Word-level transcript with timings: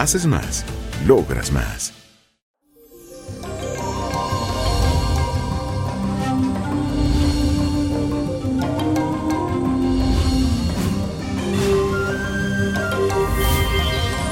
Haces 0.00 0.24
más, 0.24 0.64
logras 1.06 1.52
más. 1.52 1.92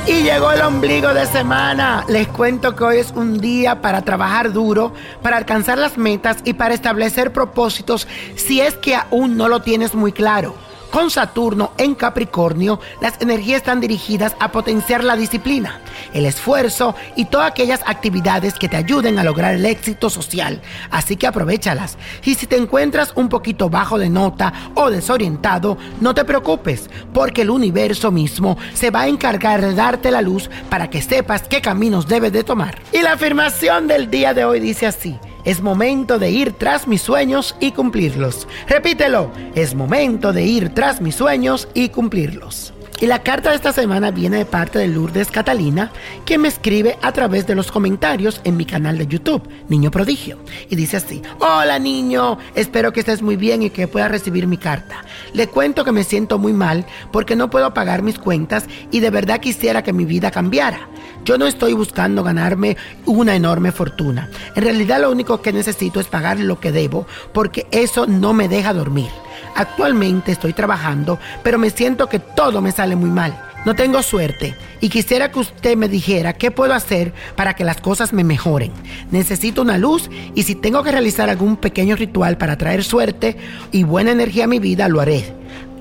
Y 0.06 0.22
llegó 0.22 0.52
el 0.52 0.62
ombligo 0.62 1.12
de 1.12 1.26
semana. 1.26 2.02
Les 2.08 2.26
cuento 2.28 2.74
que 2.74 2.84
hoy 2.84 2.96
es 2.96 3.10
un 3.10 3.38
día 3.38 3.82
para 3.82 4.00
trabajar 4.00 4.54
duro, 4.54 4.94
para 5.20 5.36
alcanzar 5.36 5.76
las 5.76 5.98
metas 5.98 6.38
y 6.44 6.54
para 6.54 6.72
establecer 6.72 7.30
propósitos 7.34 8.08
si 8.36 8.62
es 8.62 8.72
que 8.72 8.94
aún 8.94 9.36
no 9.36 9.48
lo 9.48 9.60
tienes 9.60 9.94
muy 9.94 10.12
claro. 10.12 10.54
Con 10.90 11.10
Saturno 11.10 11.72
en 11.76 11.94
Capricornio, 11.94 12.80
las 13.02 13.20
energías 13.20 13.58
están 13.58 13.80
dirigidas 13.80 14.34
a 14.40 14.50
potenciar 14.50 15.04
la 15.04 15.16
disciplina, 15.16 15.80
el 16.14 16.24
esfuerzo 16.24 16.94
y 17.14 17.26
todas 17.26 17.50
aquellas 17.50 17.82
actividades 17.84 18.54
que 18.54 18.70
te 18.70 18.76
ayuden 18.76 19.18
a 19.18 19.24
lograr 19.24 19.54
el 19.54 19.66
éxito 19.66 20.08
social. 20.08 20.62
Así 20.90 21.16
que 21.16 21.26
aprovechalas. 21.26 21.98
Y 22.24 22.36
si 22.36 22.46
te 22.46 22.56
encuentras 22.56 23.12
un 23.16 23.28
poquito 23.28 23.68
bajo 23.68 23.98
de 23.98 24.08
nota 24.08 24.52
o 24.74 24.90
desorientado, 24.90 25.76
no 26.00 26.14
te 26.14 26.24
preocupes, 26.24 26.88
porque 27.12 27.42
el 27.42 27.50
universo 27.50 28.10
mismo 28.10 28.56
se 28.72 28.90
va 28.90 29.02
a 29.02 29.08
encargar 29.08 29.60
de 29.60 29.74
darte 29.74 30.10
la 30.10 30.22
luz 30.22 30.48
para 30.70 30.88
que 30.88 31.02
sepas 31.02 31.42
qué 31.42 31.60
caminos 31.60 32.08
debes 32.08 32.32
de 32.32 32.44
tomar. 32.44 32.80
Y 32.92 33.02
la 33.02 33.12
afirmación 33.12 33.88
del 33.88 34.10
día 34.10 34.32
de 34.32 34.46
hoy 34.46 34.58
dice 34.58 34.86
así. 34.86 35.18
Es 35.48 35.62
momento 35.62 36.18
de 36.18 36.30
ir 36.30 36.52
tras 36.52 36.86
mis 36.86 37.00
sueños 37.00 37.56
y 37.58 37.72
cumplirlos. 37.72 38.46
Repítelo, 38.68 39.32
es 39.54 39.74
momento 39.74 40.34
de 40.34 40.42
ir 40.44 40.74
tras 40.74 41.00
mis 41.00 41.14
sueños 41.14 41.68
y 41.72 41.88
cumplirlos. 41.88 42.74
Y 43.00 43.06
la 43.06 43.22
carta 43.22 43.48
de 43.48 43.56
esta 43.56 43.72
semana 43.72 44.10
viene 44.10 44.36
de 44.36 44.44
parte 44.44 44.78
de 44.78 44.88
Lourdes 44.88 45.30
Catalina, 45.30 45.90
que 46.26 46.36
me 46.36 46.48
escribe 46.48 46.98
a 47.00 47.12
través 47.12 47.46
de 47.46 47.54
los 47.54 47.72
comentarios 47.72 48.42
en 48.44 48.58
mi 48.58 48.66
canal 48.66 48.98
de 48.98 49.06
YouTube, 49.06 49.48
Niño 49.70 49.90
Prodigio. 49.90 50.38
Y 50.68 50.76
dice 50.76 50.98
así, 50.98 51.22
hola 51.38 51.78
niño, 51.78 52.36
espero 52.54 52.92
que 52.92 53.00
estés 53.00 53.22
muy 53.22 53.36
bien 53.36 53.62
y 53.62 53.70
que 53.70 53.88
puedas 53.88 54.10
recibir 54.10 54.46
mi 54.46 54.58
carta. 54.58 55.02
Le 55.32 55.46
cuento 55.46 55.82
que 55.82 55.92
me 55.92 56.04
siento 56.04 56.38
muy 56.38 56.52
mal 56.52 56.84
porque 57.10 57.36
no 57.36 57.48
puedo 57.48 57.72
pagar 57.72 58.02
mis 58.02 58.18
cuentas 58.18 58.66
y 58.90 59.00
de 59.00 59.08
verdad 59.08 59.40
quisiera 59.40 59.82
que 59.82 59.94
mi 59.94 60.04
vida 60.04 60.30
cambiara. 60.30 60.90
Yo 61.28 61.36
no 61.36 61.46
estoy 61.46 61.74
buscando 61.74 62.24
ganarme 62.24 62.78
una 63.04 63.36
enorme 63.36 63.70
fortuna. 63.70 64.30
En 64.56 64.62
realidad 64.62 65.02
lo 65.02 65.10
único 65.10 65.42
que 65.42 65.52
necesito 65.52 66.00
es 66.00 66.06
pagar 66.06 66.40
lo 66.40 66.58
que 66.58 66.72
debo 66.72 67.06
porque 67.34 67.66
eso 67.70 68.06
no 68.06 68.32
me 68.32 68.48
deja 68.48 68.72
dormir. 68.72 69.10
Actualmente 69.54 70.32
estoy 70.32 70.54
trabajando, 70.54 71.18
pero 71.42 71.58
me 71.58 71.68
siento 71.68 72.08
que 72.08 72.18
todo 72.18 72.62
me 72.62 72.72
sale 72.72 72.96
muy 72.96 73.10
mal. 73.10 73.38
No 73.66 73.74
tengo 73.74 74.02
suerte 74.02 74.56
y 74.80 74.88
quisiera 74.88 75.30
que 75.30 75.40
usted 75.40 75.76
me 75.76 75.90
dijera 75.90 76.32
qué 76.32 76.50
puedo 76.50 76.72
hacer 76.72 77.12
para 77.36 77.52
que 77.52 77.64
las 77.64 77.82
cosas 77.82 78.14
me 78.14 78.24
mejoren. 78.24 78.72
Necesito 79.10 79.60
una 79.60 79.76
luz 79.76 80.08
y 80.34 80.44
si 80.44 80.54
tengo 80.54 80.82
que 80.82 80.92
realizar 80.92 81.28
algún 81.28 81.58
pequeño 81.58 81.94
ritual 81.94 82.38
para 82.38 82.56
traer 82.56 82.82
suerte 82.82 83.36
y 83.70 83.82
buena 83.84 84.12
energía 84.12 84.44
a 84.44 84.48
mi 84.48 84.60
vida, 84.60 84.88
lo 84.88 85.02
haré. 85.02 85.37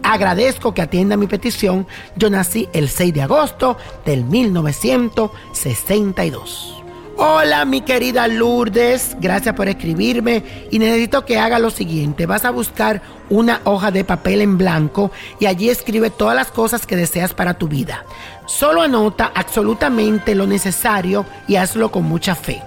Agradezco 0.10 0.74
que 0.74 0.82
atienda 0.82 1.18
mi 1.18 1.28
petición. 1.28 1.86
Yo 2.16 2.30
nací 2.30 2.70
el 2.72 2.88
6 2.88 3.14
de 3.14 3.24
agosto 3.24 3.76
del 4.06 4.24
1962. 4.24 6.82
Hola 7.18 7.66
mi 7.66 7.82
querida 7.82 8.30
Lourdes, 8.30 9.18
gracias 9.20 9.54
por 9.54 9.68
escribirme 9.68 10.46
y 10.72 10.80
necesito 10.80 11.26
que 11.26 11.38
haga 11.38 11.60
lo 11.60 11.72
siguiente. 11.72 12.26
Vas 12.26 12.46
a 12.46 12.52
buscar 12.52 13.02
una 13.30 13.60
hoja 13.66 13.92
de 13.92 14.06
papel 14.06 14.40
en 14.40 14.58
blanco 14.58 15.12
y 15.42 15.46
allí 15.46 15.70
escribe 15.70 16.10
todas 16.10 16.38
las 16.38 16.52
cosas 16.52 16.88
que 16.88 16.96
deseas 16.96 17.34
para 17.34 17.56
tu 17.56 17.68
vida. 17.68 18.06
Solo 18.46 18.84
anota 18.84 19.34
absolutamente 19.36 20.36
lo 20.36 20.48
necesario 20.48 21.26
y 21.50 21.58
hazlo 21.58 21.92
con 21.92 22.06
mucha 22.06 22.34
fe. 22.34 22.64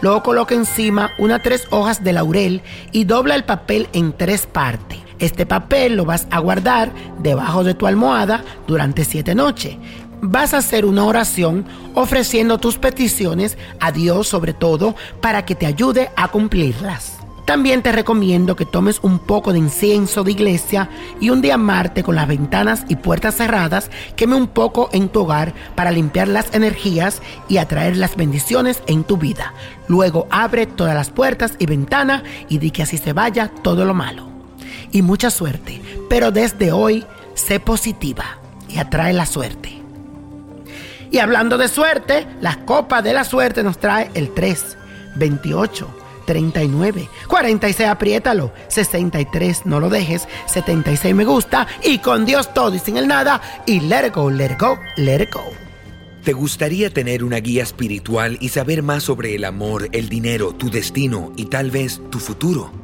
Luego 0.00 0.22
coloca 0.22 0.54
encima 0.54 1.10
unas 1.18 1.42
tres 1.42 1.66
hojas 1.70 2.04
de 2.04 2.12
laurel 2.12 2.62
y 2.92 3.02
dobla 3.02 3.34
el 3.34 3.42
papel 3.42 3.88
en 3.92 4.12
tres 4.12 4.46
partes. 4.46 5.03
Este 5.24 5.46
papel 5.46 5.96
lo 5.96 6.04
vas 6.04 6.26
a 6.30 6.38
guardar 6.38 6.92
debajo 7.22 7.64
de 7.64 7.72
tu 7.72 7.86
almohada 7.86 8.44
durante 8.66 9.06
siete 9.06 9.34
noches 9.34 9.78
vas 10.26 10.54
a 10.54 10.58
hacer 10.58 10.86
una 10.86 11.04
oración 11.04 11.66
ofreciendo 11.94 12.58
tus 12.58 12.78
peticiones 12.78 13.58
a 13.80 13.90
Dios 13.92 14.28
sobre 14.28 14.54
todo 14.54 14.94
para 15.20 15.44
que 15.44 15.54
te 15.54 15.66
ayude 15.66 16.10
a 16.16 16.28
cumplirlas. 16.28 17.18
También 17.46 17.82
te 17.82 17.92
recomiendo 17.92 18.54
que 18.54 18.66
tomes 18.66 19.00
un 19.02 19.18
poco 19.18 19.52
de 19.52 19.58
incienso 19.58 20.24
de 20.24 20.32
iglesia 20.32 20.90
y 21.20 21.30
un 21.30 21.40
día 21.40 21.56
Marte 21.56 22.02
con 22.02 22.16
las 22.16 22.28
ventanas 22.28 22.84
y 22.88 22.96
puertas 22.96 23.36
cerradas, 23.36 23.90
queme 24.16 24.34
un 24.34 24.46
poco 24.46 24.90
en 24.92 25.08
tu 25.08 25.22
hogar 25.22 25.54
para 25.74 25.90
limpiar 25.90 26.28
las 26.28 26.54
energías 26.54 27.22
y 27.48 27.58
atraer 27.58 27.96
las 27.96 28.16
bendiciones 28.16 28.82
en 28.86 29.04
tu 29.04 29.16
vida. 29.16 29.54
Luego 29.88 30.26
abre 30.30 30.66
todas 30.66 30.94
las 30.94 31.10
puertas 31.10 31.54
y 31.58 31.64
ventanas 31.64 32.22
y 32.48 32.58
di 32.58 32.70
que 32.70 32.82
así 32.82 32.98
se 32.98 33.14
vaya 33.14 33.48
todo 33.62 33.84
lo 33.86 33.94
malo. 33.94 34.33
Y 34.94 35.02
mucha 35.02 35.28
suerte, 35.28 35.82
pero 36.08 36.30
desde 36.30 36.70
hoy 36.70 37.04
sé 37.34 37.58
positiva 37.58 38.38
y 38.68 38.78
atrae 38.78 39.12
la 39.12 39.26
suerte. 39.26 39.82
Y 41.10 41.18
hablando 41.18 41.58
de 41.58 41.66
suerte, 41.66 42.28
la 42.40 42.64
copa 42.64 43.02
de 43.02 43.12
la 43.12 43.24
suerte 43.24 43.64
nos 43.64 43.78
trae 43.78 44.08
el 44.14 44.32
3, 44.32 44.76
28, 45.16 45.88
39, 46.26 47.08
46, 47.26 47.88
apriétalo, 47.88 48.52
63, 48.68 49.66
no 49.66 49.80
lo 49.80 49.88
dejes, 49.88 50.28
76 50.46 51.12
me 51.12 51.24
gusta, 51.24 51.66
y 51.82 51.98
con 51.98 52.24
Dios 52.24 52.54
todo 52.54 52.76
y 52.76 52.78
sin 52.78 52.96
el 52.96 53.08
nada, 53.08 53.42
y 53.66 53.80
let 53.80 54.06
it 54.06 54.14
go, 54.14 54.30
let 54.30 54.56
go, 54.60 54.78
let 54.96 55.28
go. 55.32 55.42
¿Te 56.22 56.32
gustaría 56.32 56.88
tener 56.88 57.24
una 57.24 57.38
guía 57.38 57.64
espiritual 57.64 58.38
y 58.40 58.50
saber 58.50 58.84
más 58.84 59.02
sobre 59.02 59.34
el 59.34 59.44
amor, 59.44 59.88
el 59.90 60.08
dinero, 60.08 60.54
tu 60.54 60.70
destino 60.70 61.32
y 61.36 61.46
tal 61.46 61.72
vez 61.72 62.00
tu 62.12 62.20
futuro? 62.20 62.83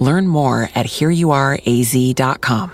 Learn 0.00 0.26
more 0.26 0.70
at 0.74 0.86
hereyouareaz.com. 0.86 2.70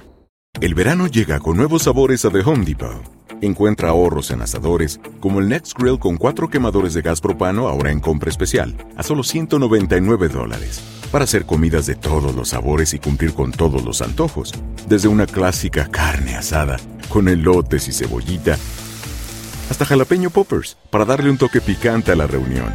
El 0.60 0.74
verano 0.74 1.06
llega 1.06 1.40
con 1.40 1.56
nuevos 1.56 1.82
sabores 1.82 2.24
a 2.24 2.30
The 2.30 2.40
Home 2.40 2.64
Depot. 2.64 3.02
Encuentra 3.40 3.88
ahorros 3.88 4.30
en 4.30 4.42
asadores, 4.42 5.00
como 5.18 5.40
el 5.40 5.48
Next 5.48 5.76
Grill 5.76 5.98
con 5.98 6.16
cuatro 6.16 6.48
quemadores 6.48 6.94
de 6.94 7.02
gas 7.02 7.20
propano 7.20 7.66
ahora 7.66 7.90
en 7.90 7.98
compra 7.98 8.30
especial, 8.30 8.76
a 8.96 9.02
solo 9.02 9.24
199 9.24 10.28
dólares. 10.28 10.80
Para 11.10 11.24
hacer 11.24 11.44
comidas 11.46 11.86
de 11.86 11.96
todos 11.96 12.34
los 12.36 12.50
sabores 12.50 12.94
y 12.94 12.98
cumplir 13.00 13.34
con 13.34 13.50
todos 13.50 13.84
los 13.84 14.02
antojos. 14.02 14.52
Desde 14.88 15.08
una 15.08 15.26
clásica 15.26 15.88
carne 15.90 16.36
asada, 16.36 16.76
con 17.08 17.28
elotes 17.28 17.88
y 17.88 17.92
cebollita, 17.92 18.56
hasta 19.70 19.86
jalapeño 19.86 20.30
poppers, 20.30 20.76
para 20.90 21.04
darle 21.04 21.30
un 21.30 21.38
toque 21.38 21.60
picante 21.60 22.12
a 22.12 22.16
la 22.16 22.26
reunión. 22.26 22.74